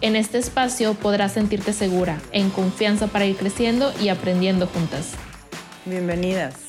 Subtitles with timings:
[0.00, 5.16] En este espacio podrás sentirte segura, en confianza para ir creciendo y aprendiendo juntas.
[5.84, 6.68] Bienvenidas.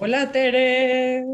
[0.00, 1.24] Hola Tere.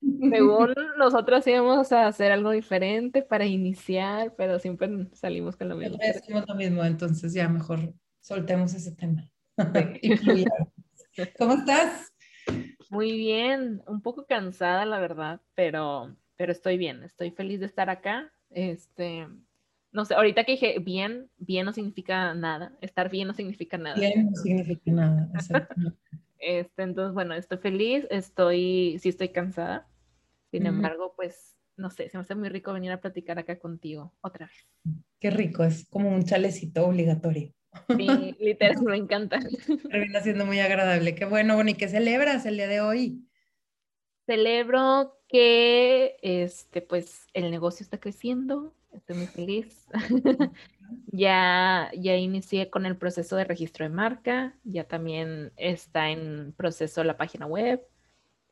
[0.00, 5.98] Según nosotros íbamos a hacer algo diferente para iniciar, pero siempre salimos con lo mismo.
[5.98, 9.30] Decimos lo mismo, entonces ya mejor soltemos ese tema.
[11.38, 12.10] ¿Cómo estás?
[12.88, 17.90] Muy bien, un poco cansada la verdad, pero pero estoy bien, estoy feliz de estar
[17.90, 18.32] acá.
[18.48, 19.26] Este,
[19.92, 23.98] no sé, ahorita que dije bien, bien no significa nada, estar bien no significa nada.
[23.98, 25.28] Bien no significa nada,
[26.40, 29.88] Este, entonces, bueno, estoy feliz, estoy, sí estoy cansada.
[30.52, 34.14] Sin embargo, pues, no sé, se me hace muy rico venir a platicar acá contigo
[34.20, 34.94] otra vez.
[35.18, 37.52] Qué rico, es como un chalecito obligatorio.
[37.88, 39.40] Sí, literal, me encanta.
[39.90, 41.16] Termina siendo muy agradable.
[41.16, 43.28] Qué bueno, bueno, ¿y qué celebras el día de hoy?
[44.26, 49.86] Celebro que este, pues, el negocio está creciendo, estoy muy feliz.
[51.06, 57.04] ya, ya inicié con el proceso de registro de marca, ya también está en proceso
[57.04, 57.86] la página web.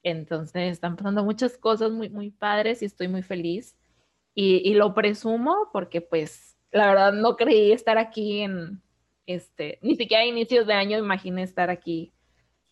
[0.02, 3.76] Entonces están pasando muchas cosas muy, muy padres y estoy muy feliz.
[4.34, 8.82] Y, y, lo presumo porque pues la verdad no creí estar aquí en,
[9.26, 12.12] este, ni siquiera a inicios de año imaginé estar aquí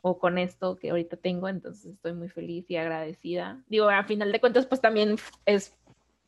[0.06, 3.64] o con esto que ahorita tengo, entonces estoy muy feliz y agradecida.
[3.68, 5.16] Digo, a final de cuentas, pues también
[5.46, 5.72] es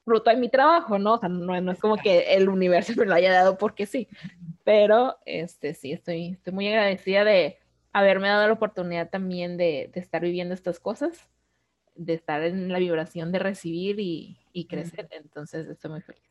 [0.02, 1.14] fruto de mi trabajo, ¿no?
[1.14, 4.08] O sea, no, no es como que el universo me lo haya dado porque sí,
[4.64, 7.58] pero este, sí, estoy, estoy muy agradecida de
[7.92, 11.28] haberme dado la oportunidad también de, de estar viviendo estas cosas,
[11.94, 16.22] de estar en la vibración de recibir y, y crecer, entonces estoy muy feliz.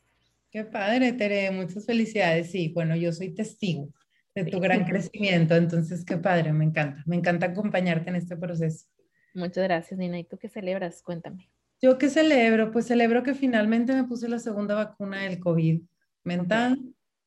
[0.50, 2.50] Qué padre, Tere, muchas felicidades.
[2.50, 3.90] Sí, bueno, yo soy testigo
[4.36, 5.56] de tu gran crecimiento.
[5.56, 7.02] Entonces, qué padre, me encanta.
[7.06, 8.88] Me encanta acompañarte en este proceso.
[9.34, 10.20] Muchas gracias, Nina.
[10.20, 11.02] ¿Y tú qué celebras?
[11.02, 11.50] Cuéntame.
[11.82, 15.82] Yo qué celebro, pues celebro que finalmente me puse la segunda vacuna del COVID
[16.24, 16.80] mental.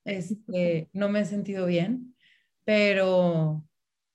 [0.04, 2.14] Este, no me he sentido bien,
[2.64, 3.64] pero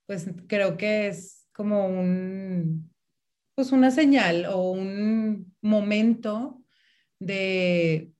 [0.07, 2.91] pues creo que es como un,
[3.53, 6.63] pues una señal o un momento
[7.19, 8.11] de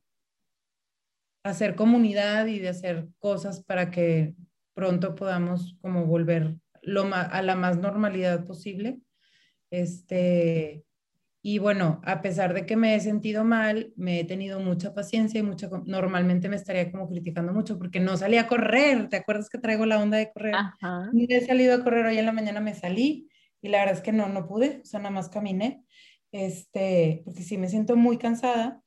[1.44, 4.36] hacer comunidad y de hacer cosas para que
[4.74, 9.00] pronto podamos como volver lo a la más normalidad posible.
[9.72, 10.84] Este,
[11.42, 15.40] y bueno, a pesar de que me he sentido mal, me he tenido mucha paciencia
[15.40, 19.50] y mucha, normalmente me estaría como criticando mucho porque no salí a correr, ¿te acuerdas
[19.50, 20.70] que traigo la onda de correr?
[21.12, 23.30] Ni he salido a correr, hoy en la mañana me salí
[23.62, 25.84] y la verdad es que no, no pude, o sea, nada más caminé,
[26.32, 28.82] este, porque sí me siento muy cansada,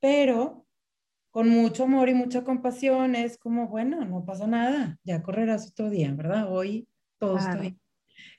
[0.00, 0.66] pero
[1.30, 5.90] con mucho amor y mucha compasión, es como, bueno, no pasa nada, ya correrás otro
[5.90, 6.50] día, ¿verdad?
[6.50, 7.80] Hoy todo está bien.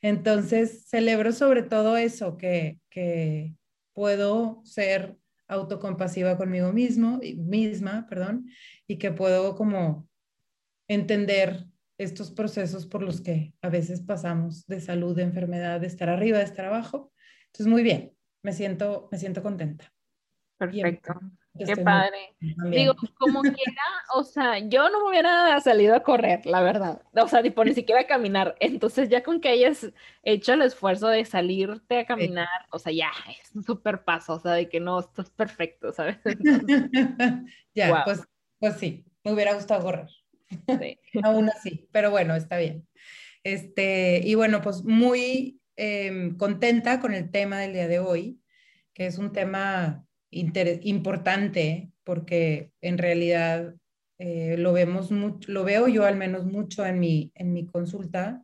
[0.02, 3.56] Entonces, celebro sobre todo eso, que, que
[3.94, 8.47] puedo ser autocompasiva conmigo mismo, misma, perdón,
[8.88, 10.08] y que puedo como
[10.88, 11.66] entender
[11.97, 16.40] estos procesos por los que a veces pasamos de salud, de enfermedad, de estar arriba,
[16.40, 17.12] de estar abajo.
[17.47, 18.13] Entonces, muy bien,
[18.44, 19.94] me siento, me siento contenta.
[20.58, 21.13] Perfecto.
[21.58, 22.34] Qué padre.
[22.40, 23.84] Digo, como quiera,
[24.16, 27.02] o sea, yo no me hubiera salido a correr, la verdad.
[27.14, 28.56] O sea, tipo, ni siquiera a caminar.
[28.60, 29.92] Entonces, ya con que hayas
[30.24, 34.40] hecho el esfuerzo de salirte a caminar, o sea, ya es un súper paso, o
[34.40, 36.18] sea, de que no, estás perfecto, ¿sabes?
[37.76, 38.22] ya, pues,
[38.60, 40.08] pues sí, me hubiera gustado correr.
[40.50, 41.00] Sí.
[41.24, 42.88] Aún así, pero bueno, está bien.
[43.44, 48.40] Este, y bueno, pues muy em, contenta con el tema del día de hoy,
[48.94, 53.76] que es un tema importante porque en realidad
[54.18, 58.44] eh, lo vemos lo veo yo al menos mucho en mi, en mi consulta,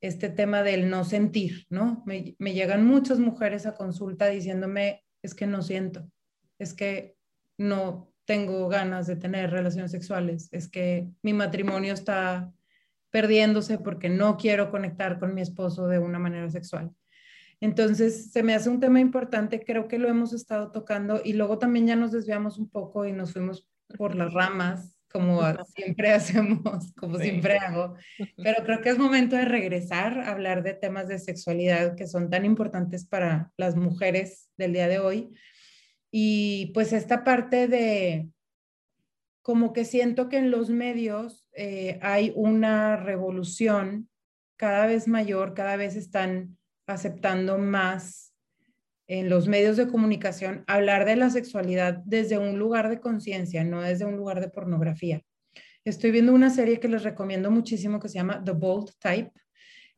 [0.00, 2.02] este tema del no sentir, ¿no?
[2.06, 6.10] Me llegan muchas mujeres a consulta diciéndome, es que no siento,
[6.58, 7.16] es que
[7.56, 12.52] no tengo ganas de tener relaciones sexuales, es que mi matrimonio está
[13.10, 16.90] perdiéndose porque no quiero conectar con mi esposo de una manera sexual.
[17.62, 21.60] Entonces, se me hace un tema importante, creo que lo hemos estado tocando y luego
[21.60, 26.92] también ya nos desviamos un poco y nos fuimos por las ramas, como siempre hacemos,
[26.94, 27.94] como siempre hago,
[28.42, 32.30] pero creo que es momento de regresar a hablar de temas de sexualidad que son
[32.30, 35.30] tan importantes para las mujeres del día de hoy.
[36.10, 38.28] Y pues esta parte de,
[39.40, 44.08] como que siento que en los medios eh, hay una revolución
[44.56, 46.58] cada vez mayor, cada vez están
[46.92, 48.32] aceptando más
[49.06, 53.82] en los medios de comunicación hablar de la sexualidad desde un lugar de conciencia, no
[53.82, 55.22] desde un lugar de pornografía.
[55.84, 59.32] Estoy viendo una serie que les recomiendo muchísimo que se llama The Bold Type.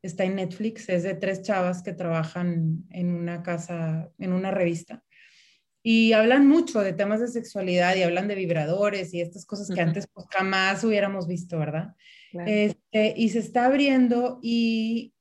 [0.03, 5.03] Está en Netflix, es de tres chavas que trabajan en una casa, en una revista.
[5.83, 9.81] Y hablan mucho de temas de sexualidad y hablan de vibradores y estas cosas que
[9.83, 11.95] antes pues, jamás hubiéramos visto, ¿verdad?
[12.47, 15.14] Este, y se está abriendo y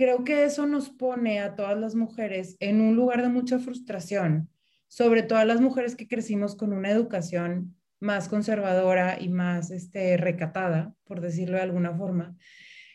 [0.00, 4.48] creo que eso nos pone a todas las mujeres en un lugar de mucha frustración,
[4.88, 10.16] sobre todo a las mujeres que crecimos con una educación más conservadora y más este,
[10.16, 12.34] recatada, por decirlo de alguna forma.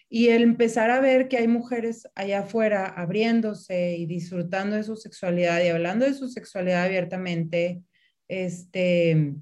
[0.10, 4.96] Y el empezar a ver que hay mujeres allá afuera abriéndose y disfrutando de su
[4.96, 7.84] sexualidad y hablando de su sexualidad abiertamente,
[8.28, 9.36] este,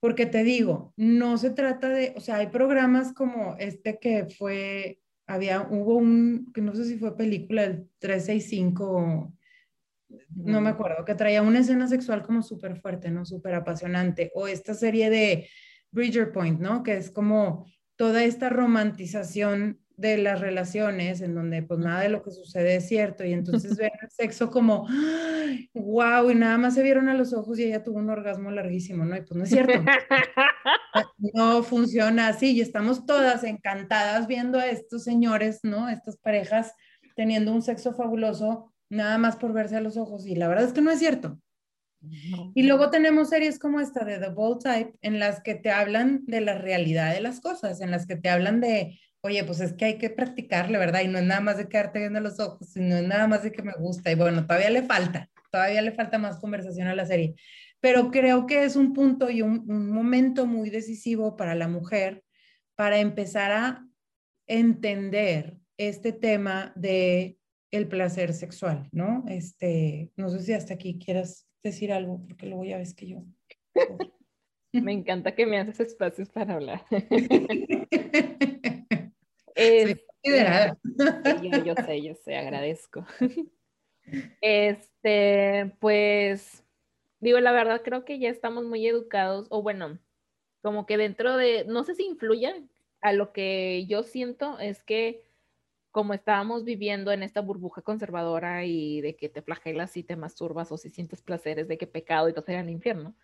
[0.00, 4.98] porque te digo, no se trata de, o sea, hay programas como este que fue,
[5.26, 9.32] había, hubo un, que no sé si fue película, el 365,
[10.34, 13.24] no me acuerdo, que traía una escena sexual como súper fuerte, ¿no?
[13.24, 14.30] Súper apasionante.
[14.34, 15.48] O esta serie de
[15.90, 16.82] Bridger Point, ¿no?
[16.82, 22.22] Que es como toda esta romantización de las relaciones en donde pues nada de lo
[22.22, 24.86] que sucede es cierto y entonces ven el sexo como
[25.74, 29.04] wow y nada más se vieron a los ojos y ella tuvo un orgasmo larguísimo,
[29.04, 29.16] ¿no?
[29.16, 29.72] Y pues no es cierto.
[31.34, 35.88] no funciona así y estamos todas encantadas viendo a estos señores, ¿no?
[35.88, 36.74] Estas parejas
[37.14, 40.72] teniendo un sexo fabuloso nada más por verse a los ojos y la verdad es
[40.72, 41.38] que no es cierto.
[42.54, 46.24] Y luego tenemos series como esta de The Bold Type, en las que te hablan
[46.26, 49.72] de la realidad de las cosas, en las que te hablan de, oye, pues es
[49.72, 51.02] que hay que practicarle, ¿verdad?
[51.02, 53.52] Y no es nada más de quedarte viendo los ojos, sino es nada más de
[53.52, 54.10] que me gusta.
[54.10, 57.34] Y bueno, todavía le falta, todavía le falta más conversación a la serie.
[57.80, 62.24] Pero creo que es un punto y un, un momento muy decisivo para la mujer
[62.76, 63.86] para empezar a
[64.46, 67.38] entender este tema de
[67.70, 69.24] el placer sexual, ¿no?
[69.28, 73.24] Este, no sé si hasta aquí quieras decir algo, porque luego ya ves que yo.
[74.72, 76.84] Me encanta que me haces espacios para hablar.
[79.56, 79.96] es,
[81.42, 83.04] yo, yo sé, yo sé, agradezco.
[84.40, 86.64] Este, pues,
[87.18, 89.98] digo, la verdad creo que ya estamos muy educados, o bueno,
[90.62, 92.68] como que dentro de, no sé si influye
[93.00, 95.22] a lo que yo siento, es que
[95.90, 100.70] como estábamos viviendo en esta burbuja conservadora y de que te flagelas y te masturbas
[100.70, 103.16] o si sientes placeres de que pecado y todo sería el infierno,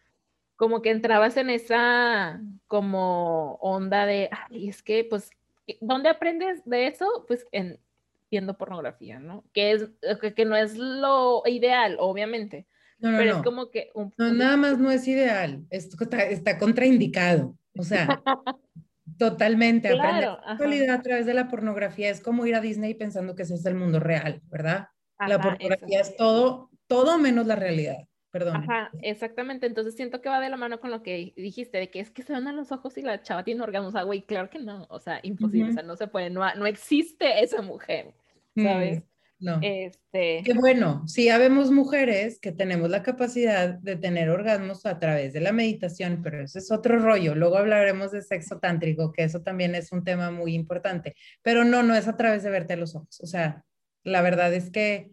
[0.56, 5.31] como que entrabas en esa como onda de, ay, es que pues,
[5.81, 7.25] ¿dónde aprendes de eso?
[7.27, 7.79] Pues en,
[8.31, 9.45] viendo pornografía, ¿no?
[9.53, 9.89] Que, es,
[10.35, 12.67] que, no es lo ideal, obviamente.
[12.99, 13.91] No, no, pero es como que...
[13.95, 17.57] no, nada más no es ideal, esto está, está contraindicado.
[17.77, 18.23] O sea,
[19.19, 19.91] Totalmente.
[19.91, 23.55] Claro, aprender a través de la pornografía es como ir a Disney pensando que ese
[23.55, 24.89] es el mundo real, ¿verdad?
[25.19, 27.99] la pornografía es todo, todo menos la realidad.
[28.32, 28.56] Perdón.
[28.56, 29.67] Ajá, exactamente.
[29.67, 32.23] Entonces siento que va de la mano con lo que dijiste, de que es que
[32.23, 33.88] se van a los ojos y la chava tiene orgasmo.
[33.88, 34.87] O sea, güey, claro que no.
[34.88, 35.70] O sea, imposible.
[35.70, 38.14] O sea, no se puede, no, no existe esa mujer,
[38.56, 39.02] ¿sabes?
[39.38, 39.58] No.
[39.61, 40.43] Este...
[40.44, 45.41] Qué bueno, sí habemos mujeres que tenemos la capacidad de tener orgasmos a través de
[45.41, 47.34] la meditación, pero ese es otro rollo.
[47.34, 51.17] Luego hablaremos de sexo tántrico, que eso también es un tema muy importante.
[51.43, 53.20] Pero no, no es a través de verte a los ojos.
[53.20, 53.65] O sea,
[54.05, 55.10] la verdad es que,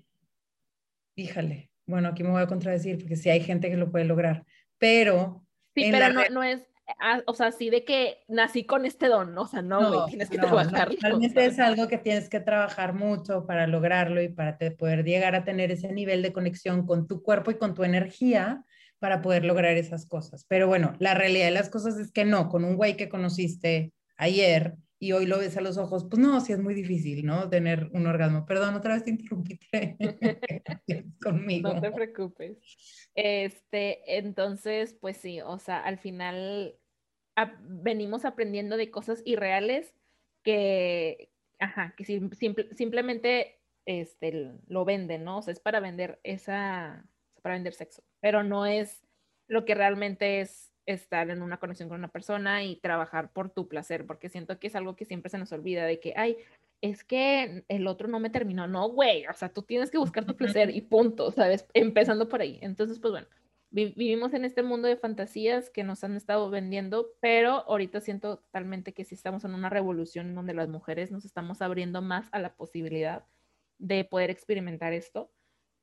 [1.16, 4.46] híjale, bueno, aquí me voy a contradecir porque sí hay gente que lo puede lograr,
[4.78, 5.46] pero...
[5.76, 6.70] Sí, pero no, no es,
[7.00, 10.38] Ah, o sea, así de que nací con este don, o sea, no, tienes que
[10.38, 10.96] trabajarlo.
[11.02, 15.44] Realmente es algo que tienes que trabajar mucho para lograrlo y para poder llegar a
[15.44, 18.64] tener ese nivel de conexión con tu cuerpo y con tu energía
[18.98, 20.46] para poder lograr esas cosas.
[20.48, 23.94] Pero bueno, la realidad de las cosas es que no, con un güey que conociste
[24.18, 27.50] ayer y hoy lo ves a los ojos, pues no, sí es muy difícil, ¿no?
[27.50, 28.46] Tener un orgasmo.
[28.46, 29.58] Perdón, otra vez te interrumpí
[31.24, 31.74] conmigo.
[31.74, 32.58] No te preocupes.
[33.16, 36.78] Este, entonces, pues sí, o sea, al final
[37.62, 39.96] venimos aprendiendo de cosas irreales
[40.44, 42.04] que, ajá, que
[42.76, 45.38] simplemente este, lo venden, ¿no?
[45.38, 47.06] O sea, es para vender esa,
[47.42, 49.02] para vender sexo, pero no es
[49.48, 53.68] lo que realmente es estar en una conexión con una persona y trabajar por tu
[53.68, 56.38] placer, porque siento que es algo que siempre se nos olvida de que, ay,
[56.82, 60.26] es que el otro no me terminó, no, güey, o sea, tú tienes que buscar
[60.26, 61.68] tu placer y punto, ¿sabes?
[61.74, 62.58] Empezando por ahí.
[62.62, 63.28] Entonces, pues bueno,
[63.72, 68.94] vivimos en este mundo de fantasías que nos han estado vendiendo, pero ahorita siento totalmente
[68.94, 72.56] que sí estamos en una revolución donde las mujeres nos estamos abriendo más a la
[72.56, 73.26] posibilidad
[73.78, 75.32] de poder experimentar esto.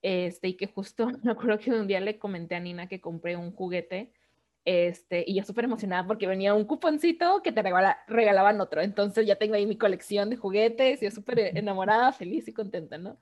[0.02, 3.36] este, y que justo me acuerdo que un día le comenté a Nina que compré
[3.36, 4.12] un juguete,
[4.66, 9.36] este, y yo súper emocionada porque venía un cuponcito que te regalaban otro, entonces ya
[9.36, 13.16] tengo ahí mi colección de juguetes, y yo súper enamorada, feliz y contenta, ¿no?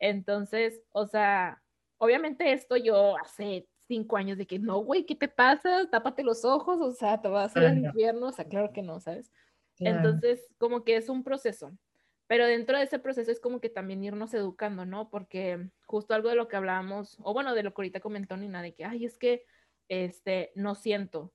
[0.00, 1.62] Entonces, o sea,
[1.98, 5.88] obviamente esto yo hace cinco años de que no, güey, ¿qué te pasa?
[5.90, 8.82] Tápate los ojos, o sea, te vas a hacer el infierno, o sea, claro que
[8.82, 9.30] no, ¿sabes?
[9.78, 11.70] Entonces, como que es un proceso.
[12.26, 15.08] Pero dentro de ese proceso es como que también irnos educando, ¿no?
[15.08, 18.60] Porque justo algo de lo que hablábamos, o bueno, de lo que ahorita comentó Nina,
[18.62, 19.44] de que, ay, es que,
[19.88, 21.32] este, no siento.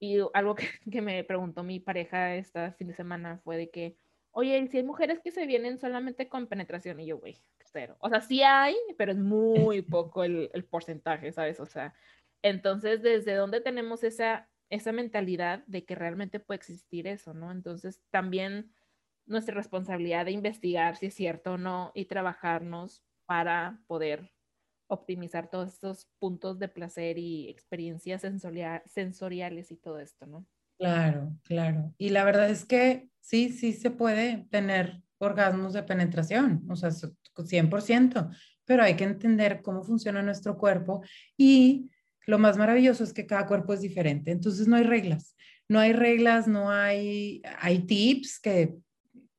[0.00, 3.96] Y algo que, que me preguntó mi pareja esta fin de semana fue de que,
[4.30, 7.96] oye, si hay mujeres que se vienen solamente con penetración, y yo, güey, cero.
[8.00, 11.60] O sea, sí hay, pero es muy poco el, el porcentaje, ¿sabes?
[11.60, 11.94] O sea,
[12.42, 17.50] entonces, ¿desde dónde tenemos esa, esa mentalidad de que realmente puede existir eso, ¿no?
[17.50, 18.72] Entonces, también
[19.26, 24.32] nuestra responsabilidad de investigar si es cierto o no y trabajarnos para poder
[24.88, 28.22] optimizar todos estos puntos de placer y experiencias
[28.86, 30.46] sensoriales y todo esto, ¿no?
[30.78, 31.94] Claro, claro.
[31.98, 36.90] Y la verdad es que sí, sí se puede tener orgasmos de penetración, o sea,
[36.90, 38.30] 100%,
[38.64, 41.02] pero hay que entender cómo funciona nuestro cuerpo
[41.36, 41.90] y
[42.26, 45.34] lo más maravilloso es que cada cuerpo es diferente, entonces no hay reglas,
[45.68, 48.76] no hay reglas, no hay, hay tips que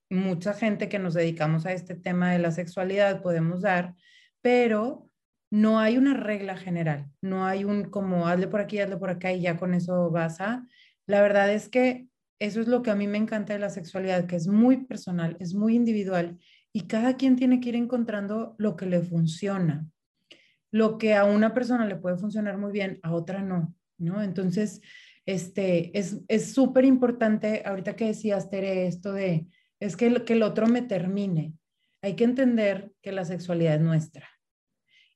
[0.09, 3.95] mucha gente que nos dedicamos a este tema de la sexualidad podemos dar,
[4.41, 5.08] pero
[5.51, 9.33] no hay una regla general, no hay un como hazle por aquí, hazle por acá
[9.33, 10.65] y ya con eso vas a.
[11.07, 12.07] La verdad es que
[12.39, 15.35] eso es lo que a mí me encanta de la sexualidad, que es muy personal,
[15.39, 16.37] es muy individual
[16.71, 19.85] y cada quien tiene que ir encontrando lo que le funciona.
[20.71, 24.21] Lo que a una persona le puede funcionar muy bien, a otra no, ¿no?
[24.21, 24.81] Entonces,
[25.25, 29.47] este, es súper importante, ahorita que decías, Tere, esto de,
[29.79, 31.53] es que el, que el otro me termine.
[32.03, 34.29] Hay que entender que la sexualidad es nuestra.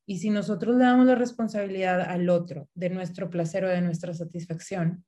[0.06, 4.14] Y si nosotros le damos la responsabilidad al otro de nuestro placer o de nuestra
[4.14, 5.06] satisfacción,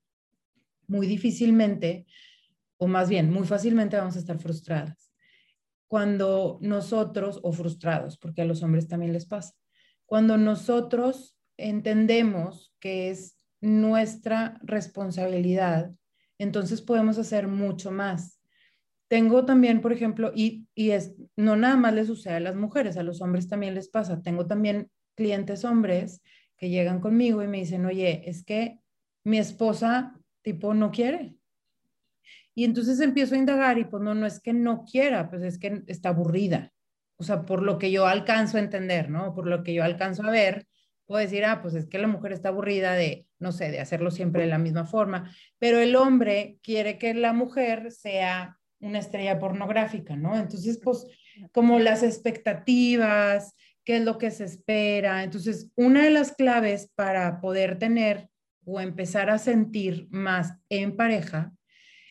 [0.87, 2.05] muy difícilmente,
[2.77, 5.11] o más bien, muy fácilmente vamos a estar frustradas.
[5.87, 9.53] Cuando nosotros, o frustrados, porque a los hombres también les pasa,
[10.05, 15.91] cuando nosotros entendemos que es nuestra responsabilidad,
[16.37, 18.34] entonces podemos hacer mucho más.
[19.15, 22.97] Tengo también, por ejemplo, y, y es, no nada más les sucede a las mujeres,
[22.97, 24.21] a los hombres también les pasa.
[24.21, 26.21] Tengo también clientes hombres
[26.57, 28.81] que llegan conmigo y me dicen, oye, es que
[29.23, 31.33] mi esposa tipo no quiere.
[32.53, 35.59] Y entonces empiezo a indagar y pues no, no es que no quiera, pues es
[35.59, 36.73] que está aburrida.
[37.15, 39.33] O sea, por lo que yo alcanzo a entender, ¿no?
[39.33, 40.67] Por lo que yo alcanzo a ver,
[41.05, 44.11] puedo decir, ah, pues es que la mujer está aburrida de, no sé, de hacerlo
[44.11, 49.39] siempre de la misma forma, pero el hombre quiere que la mujer sea una estrella
[49.39, 50.35] pornográfica, ¿no?
[50.35, 51.05] Entonces, pues,
[51.51, 55.23] como las expectativas, qué es lo que se espera.
[55.23, 58.29] Entonces, una de las claves para poder tener
[58.65, 61.53] o empezar a sentir más en pareja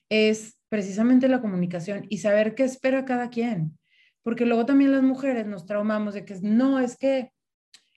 [0.08, 3.78] es precisamente la comunicación y saber qué espera cada quien.
[4.22, 7.32] Porque luego también las mujeres nos traumamos de que no, es que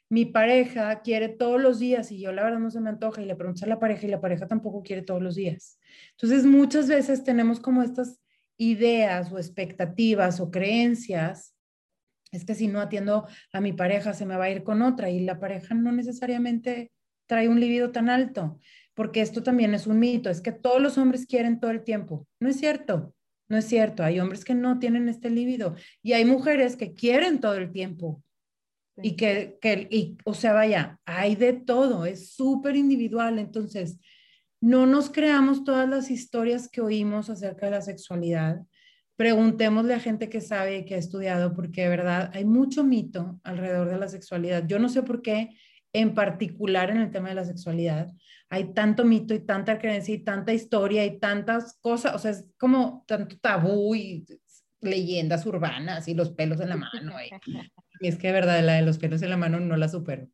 [0.09, 3.25] mi pareja quiere todos los días y yo la verdad no se me antoja y
[3.25, 5.79] le pregunto a la pareja y la pareja tampoco quiere todos los días.
[6.11, 8.19] Entonces muchas veces tenemos como estas
[8.57, 11.55] ideas o expectativas o creencias,
[12.31, 15.09] es que si no atiendo a mi pareja se me va a ir con otra
[15.09, 16.91] y la pareja no necesariamente
[17.27, 18.59] trae un libido tan alto,
[18.93, 22.27] porque esto también es un mito, es que todos los hombres quieren todo el tiempo.
[22.39, 23.13] No es cierto,
[23.49, 27.39] no es cierto, hay hombres que no tienen este libido y hay mujeres que quieren
[27.39, 28.23] todo el tiempo.
[28.99, 33.37] Y que, que y, o sea, vaya, hay de todo, es súper individual.
[33.37, 33.99] Entonces,
[34.61, 38.61] no nos creamos todas las historias que oímos acerca de la sexualidad.
[39.15, 43.39] Preguntémosle a gente que sabe y que ha estudiado, porque de verdad hay mucho mito
[43.43, 44.65] alrededor de la sexualidad.
[44.67, 45.49] Yo no sé por qué,
[45.93, 48.11] en particular en el tema de la sexualidad,
[48.49, 52.45] hay tanto mito y tanta creencia y tanta historia y tantas cosas, o sea, es
[52.57, 54.25] como tanto tabú y
[54.81, 57.13] leyendas urbanas y los pelos en la mano.
[57.21, 57.29] Y,
[58.07, 60.27] es que de verdad la de los pelos en la mano no la supero.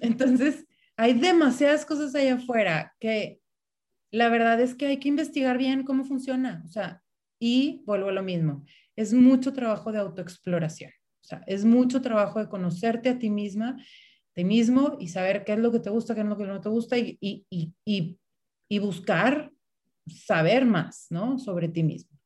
[0.00, 0.66] Entonces,
[0.96, 3.40] hay demasiadas cosas allá afuera que
[4.14, 7.02] la verdad es que hay que investigar bien cómo funciona, o sea,
[7.40, 12.38] y vuelvo a lo mismo, es mucho trabajo de autoexploración, o sea, es mucho trabajo
[12.38, 13.76] de conocerte a ti misma,
[14.32, 16.60] ti mismo y saber qué es lo que te gusta, qué es lo que no
[16.60, 17.44] te gusta y, y,
[17.84, 18.16] y,
[18.68, 19.50] y buscar
[20.06, 21.40] saber más, ¿no?
[21.40, 22.16] Sobre ti mismo.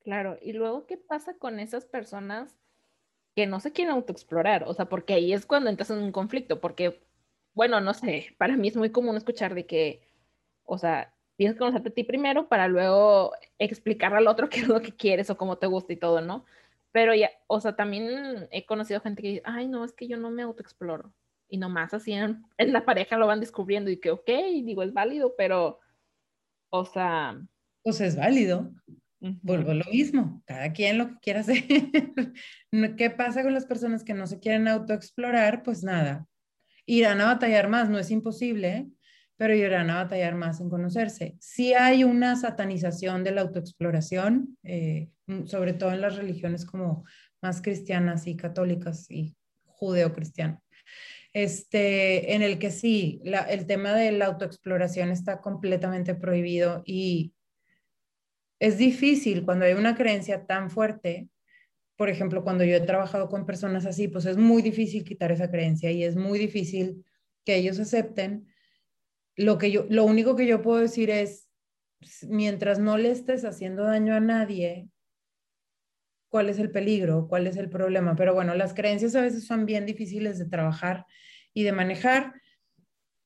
[0.00, 2.54] Claro, y luego, ¿qué pasa con esas personas
[3.34, 4.64] que no se quieren autoexplorar?
[4.64, 7.00] O sea, porque ahí es cuando entras en un conflicto, porque,
[7.54, 10.02] bueno, no sé, para mí es muy común escuchar de que,
[10.66, 14.68] o sea, tienes que conocerte a ti primero para luego explicarle al otro qué es
[14.68, 16.44] lo que quieres o cómo te gusta y todo, ¿no?
[16.92, 20.16] Pero ya, o sea, también he conocido gente que dice, ay, no, es que yo
[20.16, 21.12] no me autoexploro.
[21.48, 24.30] Y nomás así en, en la pareja lo van descubriendo y que, ok,
[24.64, 25.80] digo, es válido, pero,
[26.70, 27.40] o sea...
[27.82, 28.72] Pues es válido.
[29.42, 31.64] Vuelvo a lo mismo, cada quien lo que quiera hacer.
[32.96, 35.62] ¿Qué pasa con las personas que no se quieren autoexplorar?
[35.62, 36.26] Pues nada,
[36.86, 38.86] irán a batallar más, no es imposible,
[39.36, 41.36] pero irán a batallar más en conocerse.
[41.40, 47.04] Sí hay una satanización de la autoexploración, eh, mm, sobre todo en las religiones como
[47.42, 50.60] más cristianas y católicas y judeocristianas.
[51.32, 57.34] Este, en el que sí, el tema de la autoexploración está completamente prohibido y
[58.60, 61.28] es difícil cuando hay una creencia tan fuerte.
[61.96, 65.50] Por ejemplo, cuando yo he trabajado con personas así, pues es muy difícil quitar esa
[65.50, 67.04] creencia y es muy difícil
[67.44, 68.46] que ellos acepten
[69.36, 71.48] lo que yo, lo único que yo puedo decir es,
[72.28, 74.88] mientras no le estés haciendo daño a nadie,
[76.28, 77.28] ¿cuál es el peligro?
[77.28, 78.16] ¿Cuál es el problema?
[78.16, 81.06] Pero bueno, las creencias a veces son bien difíciles de trabajar
[81.52, 82.34] y de manejar.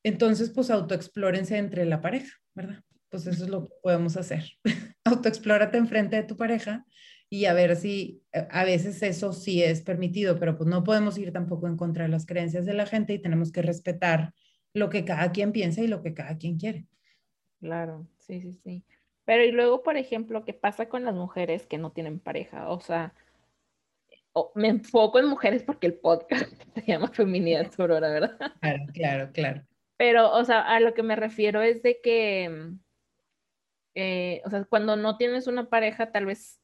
[0.03, 2.83] Entonces, pues autoexplórense entre la pareja, ¿verdad?
[3.09, 4.45] Pues eso es lo que podemos hacer.
[5.03, 6.85] Autoexplórate enfrente de tu pareja
[7.29, 11.17] y a ver si eh, a veces eso sí es permitido, pero pues no podemos
[11.17, 14.33] ir tampoco en contra de las creencias de la gente y tenemos que respetar
[14.73, 16.85] lo que cada quien piensa y lo que cada quien quiere.
[17.59, 18.83] Claro, sí, sí, sí.
[19.25, 22.69] Pero y luego, por ejemplo, ¿qué pasa con las mujeres que no tienen pareja?
[22.69, 23.13] O sea,
[24.55, 28.53] me enfoco en mujeres porque el podcast se llama Feminidad Sorora, ¿verdad?
[28.59, 29.61] Claro, claro, claro.
[29.97, 32.71] Pero, o sea, a lo que me refiero es de que,
[33.95, 36.58] eh, o sea, cuando no tienes una pareja, tal vez,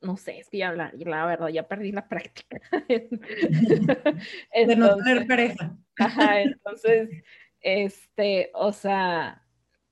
[0.00, 2.60] no sé, es que ya la, la verdad, ya perdí la práctica.
[2.88, 5.76] de no tener pareja.
[5.98, 7.10] Ajá, entonces,
[7.60, 9.42] este, o sea,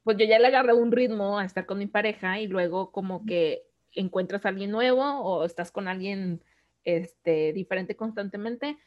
[0.02, 3.24] pues yo ya le agarré un ritmo a estar con mi pareja y luego como
[3.24, 6.42] que encuentras a alguien nuevo o estás con alguien
[6.84, 8.78] este, diferente constantemente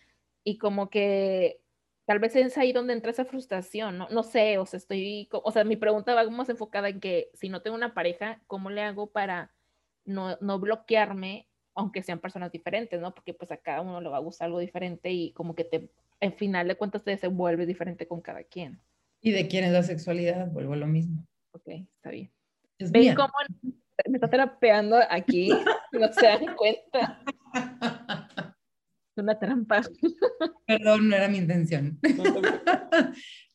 [0.44, 1.60] y como que
[2.06, 4.08] tal vez es ahí donde entra esa frustración, ¿no?
[4.10, 7.50] No sé, o sea, estoy, o sea, mi pregunta va más enfocada en que si
[7.50, 9.52] no tengo una pareja, ¿cómo le hago para
[10.08, 13.14] no, no bloquearme, aunque sean personas diferentes, ¿no?
[13.14, 15.90] Porque pues a cada uno le va a gustar algo diferente y como que te
[16.20, 18.82] en final de cuentas te desenvuelve diferente con cada quien.
[19.22, 20.48] ¿Y de quién es la sexualidad?
[20.48, 21.26] Vuelvo a lo mismo.
[21.52, 22.32] Ok, está bien.
[22.80, 23.34] ¿Ven cómo
[24.08, 25.50] me está terapeando aquí?
[25.92, 27.22] no se dan cuenta.
[29.16, 29.82] Es una trampa.
[30.66, 32.00] Perdón, no era mi intención.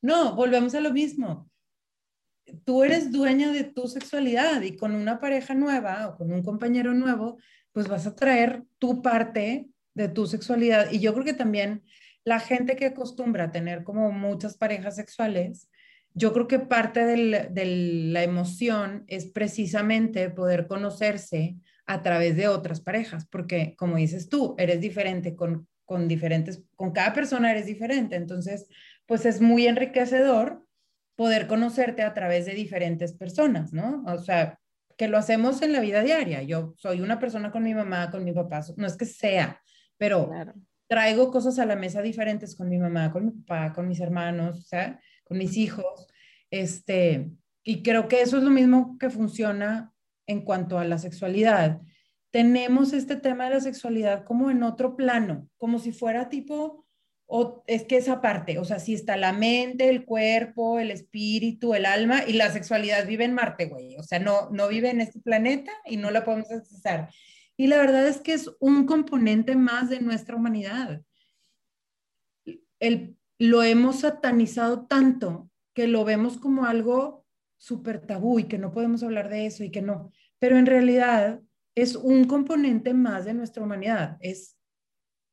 [0.00, 1.48] no, volvemos a lo mismo.
[2.64, 6.94] Tú eres dueña de tu sexualidad y con una pareja nueva o con un compañero
[6.94, 7.38] nuevo,
[7.72, 10.90] pues vas a traer tu parte de tu sexualidad.
[10.90, 11.82] Y yo creo que también
[12.24, 15.68] la gente que acostumbra a tener como muchas parejas sexuales,
[16.14, 17.66] yo creo que parte de
[18.12, 24.54] la emoción es precisamente poder conocerse a través de otras parejas, porque como dices tú,
[24.58, 28.68] eres diferente con, con diferentes, con cada persona eres diferente, entonces,
[29.06, 30.66] pues es muy enriquecedor
[31.16, 34.02] poder conocerte a través de diferentes personas, ¿no?
[34.06, 34.58] O sea,
[34.96, 36.42] que lo hacemos en la vida diaria.
[36.42, 39.60] Yo soy una persona con mi mamá, con mi papá, no es que sea,
[39.98, 40.30] pero
[40.88, 44.58] traigo cosas a la mesa diferentes con mi mamá, con mi papá, con mis hermanos,
[44.58, 46.06] o sea, con mis hijos.
[46.50, 47.30] Este,
[47.62, 49.92] y creo que eso es lo mismo que funciona
[50.26, 51.80] en cuanto a la sexualidad.
[52.30, 56.86] Tenemos este tema de la sexualidad como en otro plano, como si fuera tipo,
[57.26, 61.74] o es que esa parte, o sea, si está la mente, el cuerpo, el espíritu,
[61.74, 65.00] el alma y la sexualidad vive en Marte, güey, o sea, no, no vive en
[65.00, 67.10] este planeta y no la podemos accesar.
[67.56, 71.02] Y la verdad es que es un componente más de nuestra humanidad.
[72.80, 77.24] El, lo hemos satanizado tanto que lo vemos como algo
[77.56, 80.12] súper tabú y que no podemos hablar de eso y que no.
[80.38, 81.40] Pero en realidad
[81.74, 84.16] es un componente más de nuestra humanidad.
[84.20, 84.56] Es,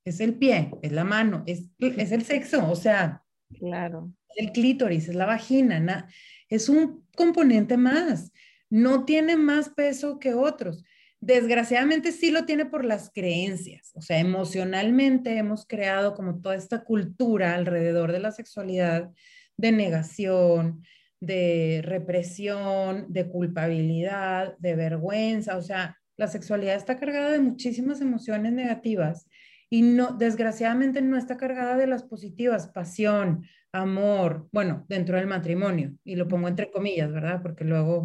[0.06, 3.24] es el pie, es la mano, es, es el sexo, o sea,
[3.58, 4.12] claro.
[4.36, 6.08] el clítoris, es la vagina,
[6.50, 8.32] es un componente más.
[8.70, 10.84] No tiene más peso que otros.
[11.22, 16.84] Desgraciadamente sí lo tiene por las creencias, o sea, emocionalmente hemos creado como toda esta
[16.86, 19.12] cultura alrededor de la sexualidad
[19.58, 20.84] de negación,
[21.20, 28.54] de represión, de culpabilidad, de vergüenza, o sea, la sexualidad está cargada de muchísimas emociones
[28.54, 29.28] negativas
[29.70, 35.96] y no, desgraciadamente no está cargada de las positivas, pasión, amor, bueno, dentro del matrimonio,
[36.04, 37.42] y lo pongo entre comillas, ¿verdad?
[37.42, 38.04] Porque luego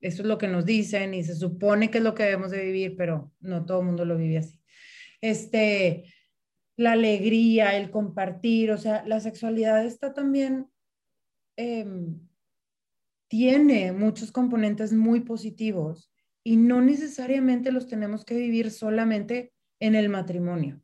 [0.00, 2.64] eso es lo que nos dicen y se supone que es lo que debemos de
[2.64, 4.60] vivir, pero no todo el mundo lo vive así.
[5.20, 6.12] Este,
[6.76, 10.66] la alegría, el compartir, o sea, la sexualidad está también,
[11.56, 12.18] em,
[13.28, 16.12] tiene muchos componentes muy positivos
[16.44, 19.51] y no necesariamente los tenemos que vivir solamente
[19.82, 20.80] en el matrimonio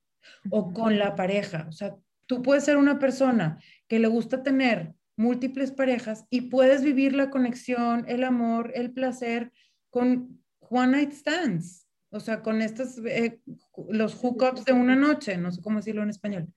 [0.51, 1.67] o con la pareja.
[1.69, 6.83] O sea, tú puedes ser una persona que le gusta tener múltiples parejas y puedes
[6.83, 9.53] vivir la conexión, el amor, el placer
[9.91, 11.87] con one night stands.
[12.11, 13.41] O sea, con estos, eh,
[13.89, 16.53] los hookups de una noche, no sé cómo decirlo en español.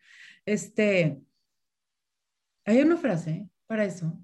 [0.45, 1.21] Este,
[2.65, 4.17] hay una frase para eso.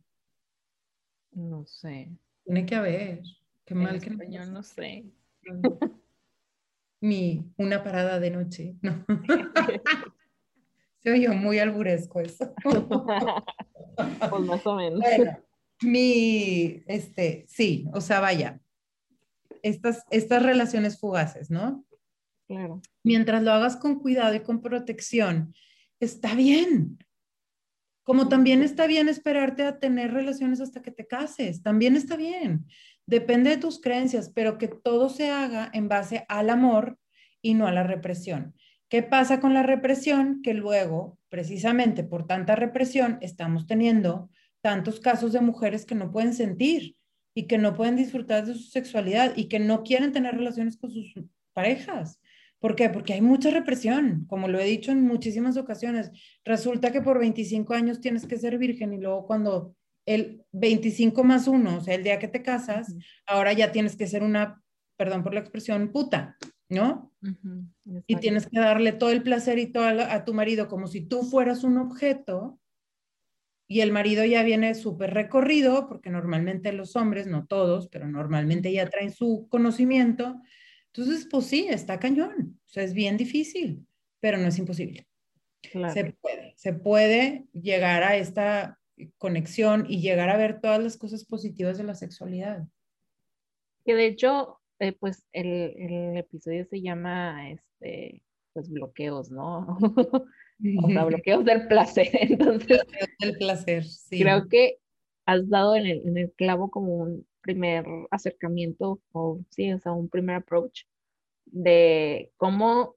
[1.32, 2.18] No sé.
[2.46, 3.22] Tiene que haber.
[3.64, 5.06] Qué mal que español no sé.
[7.02, 8.76] Mi, una parada de noche.
[8.82, 9.06] No.
[11.00, 12.54] Se oyó muy alburesco eso.
[14.30, 15.02] pues más o menos.
[15.82, 18.60] mi, este, sí, o sea, vaya,
[19.62, 21.86] estas, estas relaciones fugaces, ¿no?
[22.48, 22.82] Claro.
[23.04, 25.54] Mientras lo hagas con cuidado y con protección,
[26.00, 26.98] está bien.
[28.04, 32.66] Como también está bien esperarte a tener relaciones hasta que te cases, también está bien.
[33.08, 37.00] Depende de tus creencias, pero que todo se haga en base al amor
[37.42, 38.54] y no a la represión.
[38.90, 40.42] ¿Qué pasa con la represión?
[40.42, 44.30] Que luego, precisamente por tanta represión, estamos teniendo
[44.62, 46.98] tantos casos de mujeres que no pueden sentir
[47.34, 50.92] y que no pueden disfrutar de su sexualidad y que no quieren tener relaciones con
[50.92, 51.14] sus
[51.54, 52.20] parejas.
[52.60, 52.90] ¿Por qué?
[52.90, 56.12] Porque hay mucha represión, como lo he dicho en muchísimas ocasiones.
[56.44, 59.76] Resulta que por 25 años tienes que ser virgen y luego cuando
[60.08, 62.96] el 25 más uno, o sea, el día que te casas,
[63.28, 64.64] ahora ya tienes que ser una,
[64.96, 66.38] perdón por la expresión, puta,
[66.70, 67.14] ¿no?
[68.08, 71.24] Y tienes que darle todo el placer y todo a, tu marido como si tú
[71.24, 72.58] fueras un objeto
[73.70, 78.72] y el marido ya viene súper recorrido, porque normalmente los hombres, no todos, pero normalmente
[78.72, 80.42] ya traen su conocimiento.
[80.94, 82.62] Entonces, pues sí, está cañón.
[82.66, 83.86] O sea, es bien difícil,
[84.22, 85.06] pero no es imposible.
[85.62, 88.80] Se puede, se puede llegar a esta
[89.18, 92.68] conexión y llegar a ver todas las cosas positivas de la sexualidad.
[93.86, 98.22] Que de hecho, eh, pues el, el, episodio se llama, este,
[98.54, 99.78] pues bloqueos, ¿no?
[100.84, 102.10] o sea, bloqueos del placer.
[102.14, 102.82] Entonces,
[103.20, 104.22] del placer, sí.
[104.22, 104.80] Creo que
[105.26, 109.94] has dado en el, en el clavo como un primer acercamiento, o sí, o sea,
[109.94, 110.84] un primer approach
[111.46, 112.96] de cómo,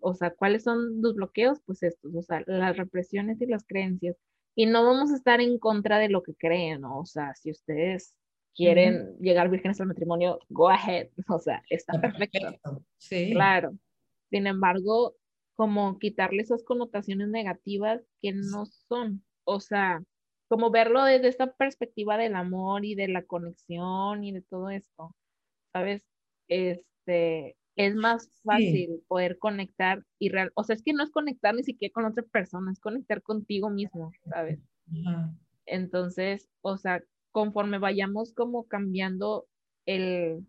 [0.00, 4.16] o sea, cuáles son los bloqueos, pues estos, o sea, las represiones y las creencias.
[4.58, 6.98] Y no vamos a estar en contra de lo que creen, ¿no?
[6.98, 8.16] o sea, si ustedes
[8.56, 12.82] quieren llegar vírgenes al matrimonio, go ahead, o sea, está perfecto.
[12.96, 13.30] Sí.
[13.30, 13.78] Claro.
[14.30, 15.14] Sin embargo,
[15.54, 20.02] como quitarle esas connotaciones negativas que no son, o sea,
[20.48, 25.14] como verlo desde esta perspectiva del amor y de la conexión y de todo esto,
[25.72, 26.02] ¿sabes?
[26.48, 31.54] Este, es más fácil poder conectar y real, o sea, es que no es conectar
[31.54, 34.58] ni siquiera con otra persona, es conectar contigo mismo, ¿sabes?
[35.64, 39.46] Entonces, o sea, conforme vayamos como cambiando
[39.86, 40.44] el,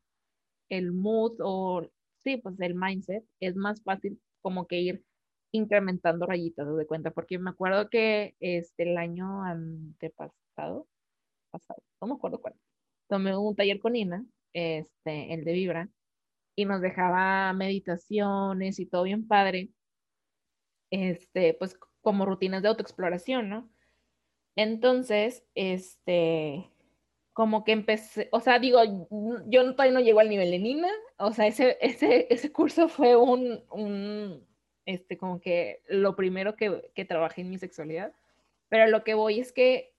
[0.70, 1.88] el mood o,
[2.18, 5.04] sí, pues el mindset, es más fácil como que ir
[5.52, 10.88] incrementando rayitas de cuenta, porque me acuerdo que este, el año antepasado,
[11.52, 12.56] pasado, no me acuerdo cuál,
[13.08, 15.90] tomé un taller con Ina, este, el de Vibra,
[16.60, 19.70] y nos dejaba meditaciones y todo bien padre,
[20.92, 23.70] este, pues como rutinas de autoexploración, ¿no?
[24.58, 26.70] Entonces, este,
[27.32, 28.82] como que empecé, o sea, digo,
[29.48, 33.16] yo todavía no llego al nivel de Nina, o sea, ese, ese, ese curso fue
[33.16, 34.46] un, un,
[34.86, 38.12] este, como que lo primero que, que trabajé en mi sexualidad,
[38.68, 39.94] pero lo que voy es que,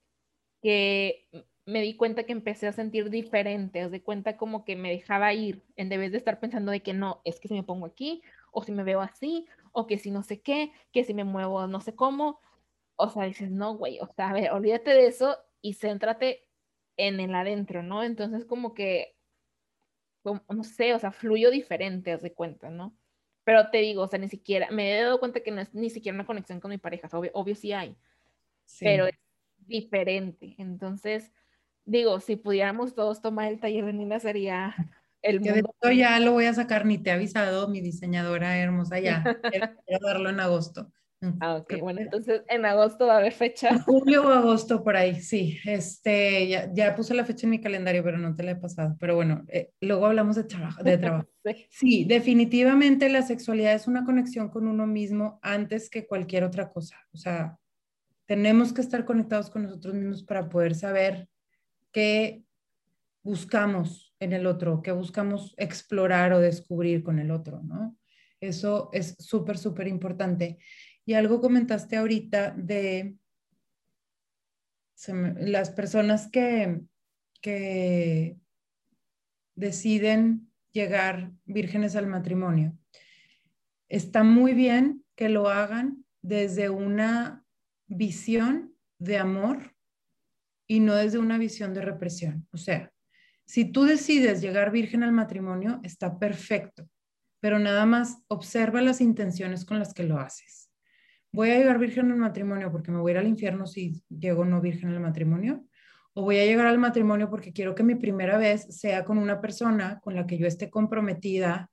[0.60, 1.26] que
[1.66, 5.62] me di cuenta que empecé a sentir diferente, de cuenta como que me dejaba ir,
[5.76, 8.62] en vez de estar pensando de que no, es que si me pongo aquí, o
[8.62, 11.80] si me veo así, o que si no sé qué, que si me muevo no
[11.80, 12.40] sé cómo,
[12.96, 16.46] o sea, dices, no, güey, o sea, a ver, olvídate de eso y céntrate
[16.96, 18.02] en el adentro, ¿no?
[18.02, 19.16] Entonces como que,
[20.24, 22.94] no sé, o sea, fluyo diferente, haz de cuenta, ¿no?
[23.44, 25.88] Pero te digo, o sea, ni siquiera, me he dado cuenta que no es ni
[25.88, 27.96] siquiera una conexión con mi pareja, obvio, obvio sí hay,
[28.80, 29.18] pero es
[29.66, 30.54] diferente.
[30.58, 31.32] Entonces,
[31.90, 34.74] digo, si pudiéramos todos tomar el taller de Nina sería
[35.22, 35.74] el mundo.
[35.94, 39.22] ya lo voy a sacar, ni te he avisado, mi diseñadora hermosa, ya,
[39.86, 40.90] quiero darlo en agosto.
[41.22, 43.78] Mm, ah, ok, bueno, entonces en agosto va a haber fecha.
[43.82, 45.58] Julio o agosto por ahí, sí.
[45.66, 48.96] Este, ya, ya, puse la fecha en mi calendario, pero no te la he pasado.
[48.98, 50.82] Pero bueno, eh, luego hablamos de trabajo.
[50.82, 51.28] De trabajo.
[51.68, 52.04] sí.
[52.04, 56.96] definitivamente la sexualidad es una conexión con uno mismo antes que cualquier otra cosa.
[57.12, 57.58] O sea,
[58.24, 61.28] tenemos que estar conectados con nosotros mismos para poder saber
[61.92, 62.44] qué
[63.22, 67.96] buscamos en el otro, qué buscamos explorar o descubrir con el otro, ¿no?
[68.40, 70.58] Eso es súper, súper importante.
[71.04, 73.16] Y algo comentaste ahorita de
[75.08, 76.80] las personas que,
[77.40, 78.36] que
[79.54, 82.76] deciden llegar vírgenes al matrimonio.
[83.88, 87.44] está muy bien que lo hagan desde una
[87.88, 89.74] visión de amor
[90.70, 92.46] y no desde una visión de represión.
[92.52, 92.92] O sea,
[93.44, 96.88] si tú decides llegar virgen al matrimonio, está perfecto,
[97.40, 100.70] pero nada más observa las intenciones con las que lo haces.
[101.32, 104.44] ¿Voy a llegar virgen al matrimonio porque me voy a ir al infierno si llego
[104.44, 105.66] no virgen al matrimonio?
[106.14, 109.40] ¿O voy a llegar al matrimonio porque quiero que mi primera vez sea con una
[109.40, 111.68] persona con la que yo esté comprometida,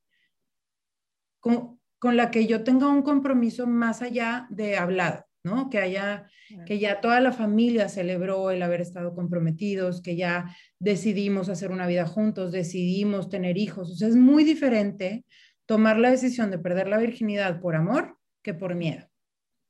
[1.39, 5.26] con, con la que yo tenga un compromiso más allá de hablado?
[5.47, 5.69] ¿No?
[5.69, 6.29] Que haya,
[6.65, 11.87] que ya toda la familia celebró el haber estado comprometidos, que ya decidimos hacer una
[11.87, 13.91] vida juntos, decidimos tener hijos.
[13.91, 15.25] O sea, es muy diferente
[15.65, 19.07] tomar la decisión de perder la virginidad por amor que por miedo.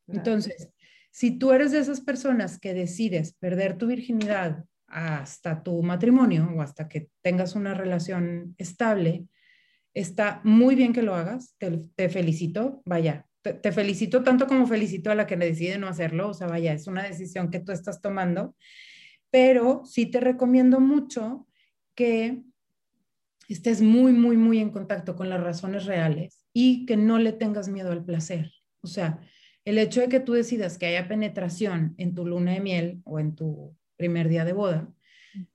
[0.08, 0.70] Entonces,
[1.12, 6.62] si tú eres de esas personas que decides perder tu virginidad hasta tu matrimonio o
[6.62, 9.28] hasta que tengas una relación estable,
[9.94, 15.12] está muy bien que lo hagas, te, te felicito, vaya, te, felicito tanto como felicito
[15.12, 18.02] a la que decide no hacerlo, o sea, vaya, es una decisión que tú estás
[18.02, 18.56] tomando,
[19.30, 21.48] pero sí te recomiendo mucho
[21.96, 22.44] que
[23.48, 27.70] estés muy, muy, muy en contacto con las razones reales y que no le tengas
[27.70, 28.52] miedo al placer.
[28.82, 29.20] O sea,
[29.66, 33.20] el hecho de que tú decidas que haya penetración en tu luna de miel o
[33.20, 34.94] en tu primer día de boda,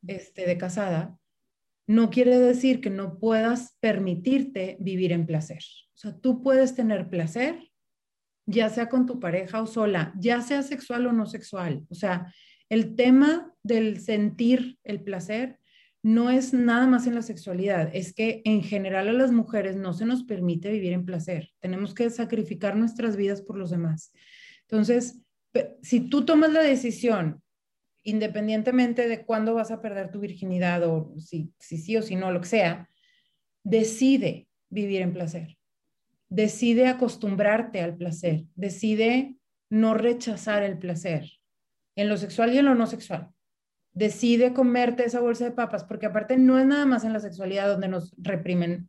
[0.07, 1.19] este, de casada,
[1.87, 5.63] no quiere decir que no puedas permitirte vivir en placer.
[5.95, 7.72] O sea, tú puedes tener placer
[8.47, 11.85] ya sea con tu pareja o sola, ya sea sexual o no sexual.
[11.89, 12.33] O sea,
[12.69, 15.59] el tema del sentir el placer
[16.03, 19.93] no es nada más en la sexualidad, es que en general a las mujeres no
[19.93, 21.51] se nos permite vivir en placer.
[21.61, 24.13] Tenemos que sacrificar nuestras vidas por los demás.
[24.63, 25.21] Entonces,
[25.83, 27.41] si tú tomas la decisión,
[28.03, 32.33] independientemente de cuándo vas a perder tu virginidad o si, si sí o si no,
[32.33, 32.89] lo que sea,
[33.63, 35.57] decide vivir en placer
[36.33, 39.37] decide acostumbrarte al placer, decide
[39.69, 41.31] no rechazar el placer
[41.95, 43.29] en lo sexual y en lo no sexual.
[43.93, 47.69] Decide comerte esa bolsa de papas, porque aparte no es nada más en la sexualidad
[47.69, 48.89] donde nos reprimen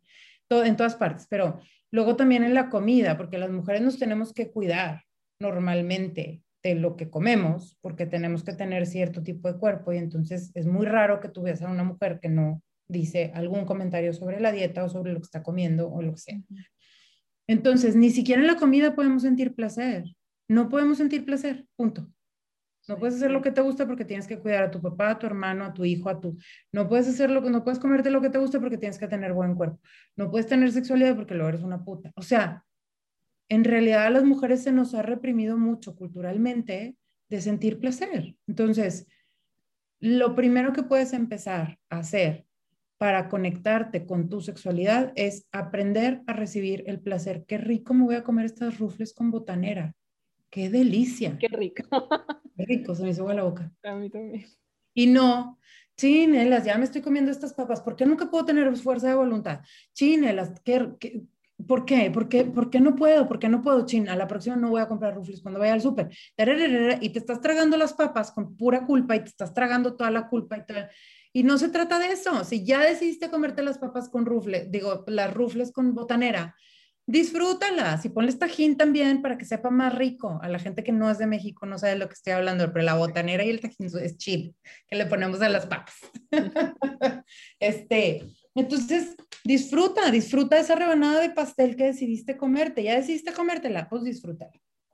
[0.49, 1.59] en todas partes, pero
[1.91, 5.01] luego también en la comida, porque las mujeres nos tenemos que cuidar
[5.39, 10.51] normalmente de lo que comemos, porque tenemos que tener cierto tipo de cuerpo y entonces
[10.53, 14.39] es muy raro que tú veas a una mujer que no dice algún comentario sobre
[14.39, 16.39] la dieta o sobre lo que está comiendo o lo que sea.
[17.47, 20.15] Entonces, ni siquiera en la comida podemos sentir placer.
[20.47, 22.09] No podemos sentir placer, punto.
[22.87, 25.19] No puedes hacer lo que te gusta porque tienes que cuidar a tu papá, a
[25.19, 26.37] tu hermano, a tu hijo, a tu.
[26.71, 29.07] No puedes hacer lo que no puedes comerte lo que te gusta porque tienes que
[29.07, 29.79] tener buen cuerpo.
[30.17, 32.11] No puedes tener sexualidad porque luego eres una puta.
[32.15, 32.65] O sea,
[33.47, 36.97] en realidad a las mujeres se nos ha reprimido mucho culturalmente
[37.29, 38.35] de sentir placer.
[38.47, 39.07] Entonces,
[40.01, 42.45] lo primero que puedes empezar a hacer
[43.03, 47.43] para conectarte con tu sexualidad es aprender a recibir el placer.
[47.45, 49.93] Qué rico me voy a comer estas rufles con botanera.
[50.49, 51.37] Qué delicia.
[51.37, 51.83] Qué rico.
[52.55, 53.69] Qué rico, se me hizo a la boca.
[53.83, 54.45] A mí también.
[54.93, 55.59] Y no,
[55.97, 57.81] chinelas, ya me estoy comiendo estas papas.
[57.81, 59.59] ¿Por qué nunca puedo tener fuerza de voluntad?
[59.91, 61.23] Chinelas, ¿qué, qué,
[61.67, 62.11] por qué?
[62.11, 62.45] ¿Por qué?
[62.45, 63.27] ¿Por qué no puedo?
[63.27, 63.85] ¿Por qué no puedo?
[63.85, 66.09] Chin, a la próxima no voy a comprar rufles cuando vaya al súper.
[67.01, 70.27] Y te estás tragando las papas con pura culpa y te estás tragando toda la
[70.27, 70.89] culpa y te
[71.35, 72.43] y no se trata de eso.
[72.43, 76.55] Si ya decidiste comerte las papas con rufle, digo, las rufles con botanera,
[77.07, 80.39] disfrútalas y ponles tajín también para que sepa más rico.
[80.43, 82.71] A la gente que no es de México no sabe de lo que estoy hablando,
[82.71, 84.53] pero la botanera y el tajín es chile
[84.87, 85.95] que le ponemos a las papas.
[87.59, 92.83] este, entonces, disfruta, disfruta esa rebanada de pastel que decidiste comerte.
[92.83, 94.49] Ya decidiste comértela, pues disfruta.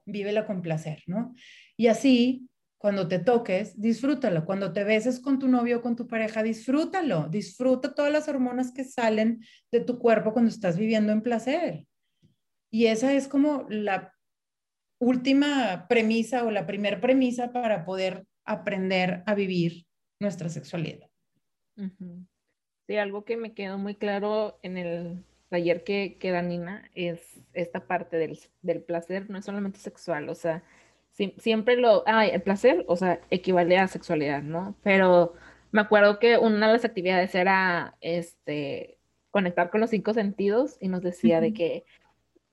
[0.06, 1.34] Vívela con placer, ¿no?
[1.78, 4.46] Y así cuando te toques, disfrútalo.
[4.46, 7.28] Cuando te beses con tu novio o con tu pareja, disfrútalo.
[7.28, 11.86] Disfruta todas las hormonas que salen de tu cuerpo cuando estás viviendo en placer.
[12.72, 14.14] Y esa es como la
[14.98, 19.86] última premisa o la primer premisa para poder aprender a vivir
[20.22, 21.10] nuestra sexualidad.
[22.90, 27.40] Sí, algo que me quedó muy claro en el taller que, que da Nina es
[27.54, 30.64] esta parte del, del placer, no es solamente sexual, o sea,
[31.38, 34.76] siempre lo, ay, el placer, o sea, equivale a sexualidad, ¿no?
[34.82, 35.36] Pero
[35.72, 38.98] me acuerdo que una de las actividades era, este,
[39.30, 41.86] conectar con los cinco sentidos y nos decía de que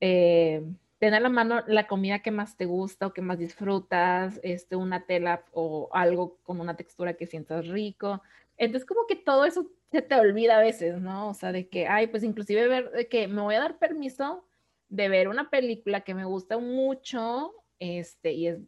[0.01, 0.61] eh,
[0.99, 4.75] tener a la mano la comida que más te gusta o que más disfrutas, este,
[4.75, 8.21] una tela o algo con una textura que sientas rico.
[8.57, 11.29] Entonces como que todo eso se te olvida a veces, ¿no?
[11.29, 14.47] O sea, de que, ay, pues inclusive ver, de que me voy a dar permiso
[14.89, 18.59] de ver una película que me gusta mucho este, y es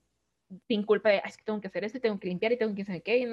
[0.68, 2.74] sin culpa de, es que tengo que hacer esto y tengo que limpiar y tengo
[2.76, 3.24] que hacer qué,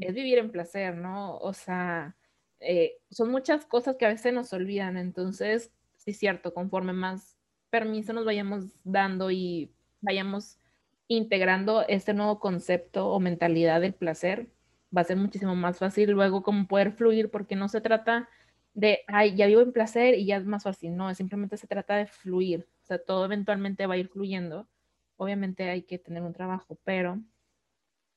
[0.00, 1.38] es vivir en placer, ¿no?
[1.38, 2.16] O sea,
[2.60, 7.36] eh, son muchas cosas que a veces nos olvidan, entonces, sí es cierto, conforme más
[7.70, 10.58] permiso nos vayamos dando y vayamos
[11.06, 14.48] integrando este nuevo concepto o mentalidad del placer,
[14.96, 18.28] va a ser muchísimo más fácil luego como poder fluir, porque no se trata
[18.74, 21.96] de, ay, ya vivo en placer y ya es más fácil, no, simplemente se trata
[21.96, 24.68] de fluir, o sea, todo eventualmente va a ir fluyendo.
[25.16, 27.20] Obviamente hay que tener un trabajo, pero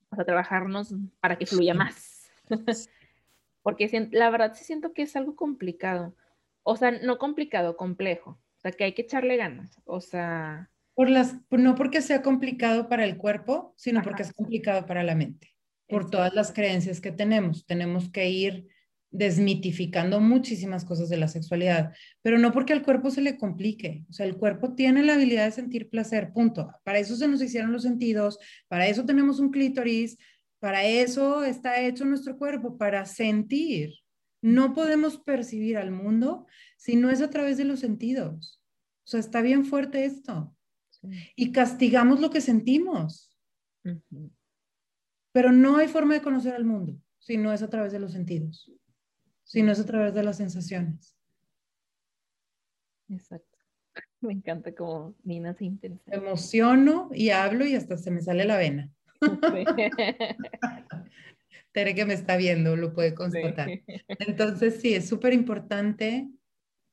[0.10, 2.29] vamos a trabajarnos para que fluya más.
[3.63, 6.15] porque la verdad sí siento que es algo complicado.
[6.63, 8.39] O sea, no complicado, complejo.
[8.57, 9.81] O sea, que hay que echarle ganas.
[9.86, 10.69] O sea...
[10.93, 15.15] Por las, no porque sea complicado para el cuerpo, sino porque es complicado para la
[15.15, 15.50] mente.
[15.91, 17.65] Por todas las creencias que tenemos.
[17.65, 18.67] Tenemos que ir
[19.12, 24.06] desmitificando muchísimas cosas de la sexualidad, pero no porque al cuerpo se le complique.
[24.10, 26.71] O sea, el cuerpo tiene la habilidad de sentir placer, punto.
[26.84, 30.17] Para eso se nos hicieron los sentidos, para eso tenemos un clítoris,
[30.60, 33.95] para eso está hecho nuestro cuerpo, para sentir.
[34.41, 38.62] No podemos percibir al mundo si no es a través de los sentidos.
[39.04, 40.56] O sea, está bien fuerte esto.
[41.36, 43.36] Y castigamos lo que sentimos.
[45.32, 48.12] Pero no hay forma de conocer al mundo si no es a través de los
[48.12, 48.72] sentidos,
[49.44, 51.15] si no es a través de las sensaciones.
[53.10, 53.58] Exacto.
[54.22, 56.04] Me encanta como Nina se intensa.
[56.13, 58.91] emociono y hablo y hasta se me sale la vena.
[61.74, 63.70] Tere que me está viendo lo puede constatar.
[64.20, 66.28] Entonces, sí, es súper importante,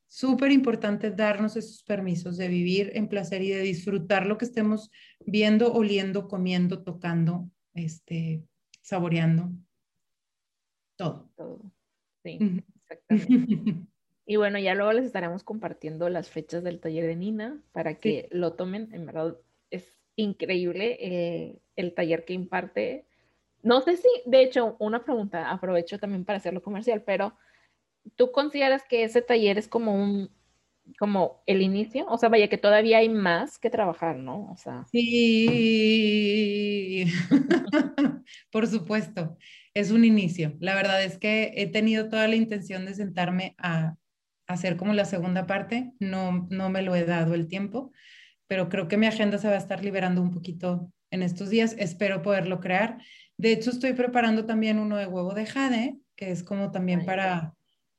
[0.06, 4.90] súper importante darnos esos permisos de vivir en placer y de disfrutar lo que estemos
[5.20, 8.42] viendo, oliendo, comiendo, tocando, este,
[8.82, 9.50] saboreando.
[10.96, 11.30] Todo.
[11.36, 11.60] Todo.
[12.22, 12.38] Sí,
[12.76, 13.86] exactamente.
[14.30, 18.28] Y bueno, ya luego les estaremos compartiendo las fechas del taller de Nina para que
[18.30, 18.90] lo tomen.
[18.92, 19.38] En verdad,
[19.70, 23.06] es increíble eh, el taller que imparte
[23.62, 27.34] no sé si, de hecho, una pregunta, aprovecho también para hacerlo comercial, pero
[28.16, 30.30] ¿tú consideras que ese taller es como un,
[30.98, 32.06] como el inicio?
[32.08, 34.50] O sea, vaya que todavía hay más que trabajar, ¿no?
[34.50, 34.84] O sea.
[34.90, 35.84] Sí,
[38.50, 39.36] por supuesto,
[39.74, 40.54] es un inicio.
[40.60, 43.96] La verdad es que he tenido toda la intención de sentarme a,
[44.48, 47.92] hacer como la segunda parte, no, no me lo he dado el tiempo,
[48.46, 51.76] pero creo que mi agenda se va a estar liberando un poquito en estos días,
[51.78, 52.98] espero poderlo crear.
[53.36, 57.54] De hecho, estoy preparando también uno de huevo de jade, que es como también para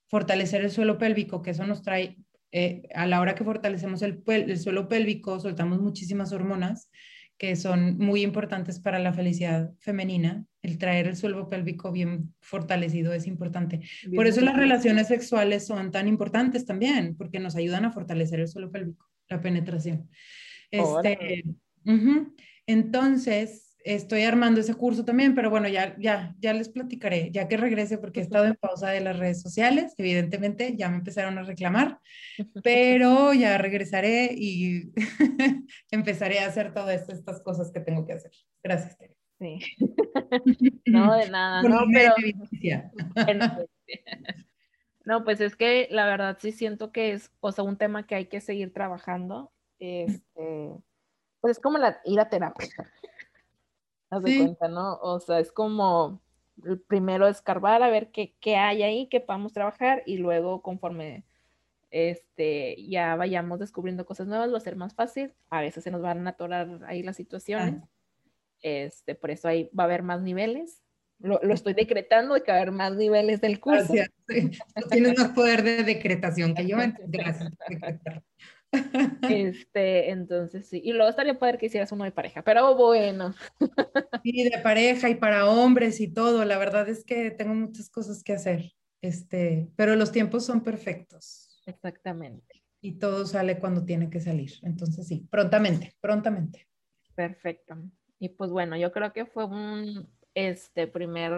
[0.09, 2.17] fortalecer el suelo pélvico, que eso nos trae,
[2.51, 6.89] eh, a la hora que fortalecemos el, el suelo pélvico, soltamos muchísimas hormonas
[7.39, 10.45] que son muy importantes para la felicidad femenina.
[10.61, 13.79] El traer el suelo pélvico bien fortalecido es importante.
[14.13, 18.49] Por eso las relaciones sexuales son tan importantes también, porque nos ayudan a fortalecer el
[18.49, 20.09] suelo pélvico, la penetración.
[20.69, 21.45] Este,
[22.67, 27.57] Entonces, estoy armando ese curso también, pero bueno, ya, ya, ya les platicaré, ya que
[27.57, 31.43] regrese, porque he estado en pausa de las redes sociales, evidentemente, ya me empezaron a
[31.43, 31.99] reclamar,
[32.63, 34.91] pero ya regresaré y
[35.91, 38.31] empezaré a hacer todas estas cosas que tengo que hacer.
[38.63, 39.15] Gracias, Tere.
[39.39, 39.59] Sí.
[40.85, 42.15] No, de nada, no, pero...
[45.05, 48.15] No, pues es que la verdad sí siento que es, o sea, un tema que
[48.15, 49.51] hay que seguir trabajando.
[49.79, 50.71] Este,
[51.41, 52.67] pues es como la, ir a terapia.
[54.09, 54.97] Haz de cuenta, ¿no?
[55.01, 56.21] O sea, es como
[56.87, 61.23] primero escarbar a ver qué, qué, hay ahí que podamos trabajar y luego conforme
[61.91, 65.33] este, ya vayamos descubriendo cosas nuevas va a ser más fácil.
[65.49, 67.81] A veces se nos van a atorar ahí las situaciones.
[68.61, 70.81] Este, por eso ahí va a haber más niveles.
[71.19, 73.93] Lo, lo, estoy decretando de que va a haber más niveles del curso.
[73.93, 74.11] Gracias.
[74.89, 76.77] tienes más poder de decretación que yo.
[77.07, 77.51] Gracias.
[79.21, 80.81] Este, entonces sí.
[80.83, 83.33] Y luego estaría padre que hicieras uno de pareja, pero bueno.
[84.23, 86.43] Sí, de pareja y para hombres y todo.
[86.45, 88.73] La verdad es que tengo muchas cosas que hacer.
[89.01, 91.61] Este, pero los tiempos son perfectos.
[91.65, 92.63] Exactamente.
[92.81, 94.51] Y todo sale cuando tiene que salir.
[94.63, 96.67] Entonces sí, prontamente, prontamente.
[97.15, 97.75] Perfecto.
[98.19, 101.31] Y pues bueno, yo creo que fue un este primer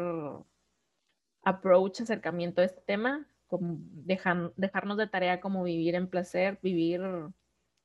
[1.43, 7.01] approach, acercamiento a este tema como dejarnos de tarea como vivir en placer, vivir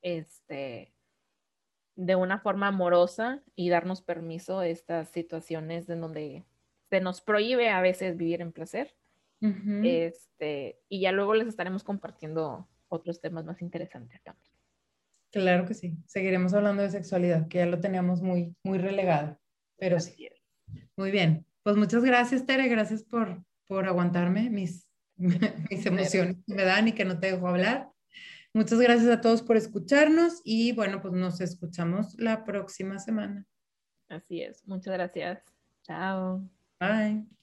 [0.01, 0.93] este,
[1.97, 6.45] de una forma amorosa y darnos permiso a estas situaciones en donde
[6.89, 8.95] se nos prohíbe a veces vivir en placer.
[9.83, 14.53] este, y ya luego les estaremos compartiendo otros temas más interesantes también.
[15.31, 15.97] Claro que sí.
[16.05, 19.37] Seguiremos hablando de sexualidad, que ya lo teníamos muy, muy relegado.
[19.75, 20.29] Pero sí.
[20.95, 21.45] Muy bien.
[21.61, 22.69] Pues muchas gracias, Tere.
[22.69, 24.86] Gracias por, por aguantarme mis
[25.69, 27.89] mis emociones me dan y que no te dejo hablar.
[28.53, 33.45] Muchas gracias a todos por escucharnos y bueno, pues nos escuchamos la próxima semana.
[34.09, 34.65] Así es.
[34.67, 35.43] Muchas gracias.
[35.83, 36.49] Chao.
[36.79, 37.36] Bye.